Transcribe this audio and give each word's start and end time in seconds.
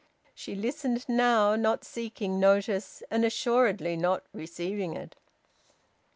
She 0.33 0.55
listened 0.55 1.07
now, 1.07 1.55
not 1.55 1.83
seeking 1.83 2.39
notice 2.39 3.03
and 3.11 3.23
assuredly 3.23 3.95
not 3.95 4.23
receiving 4.33 4.95
it. 4.95 5.15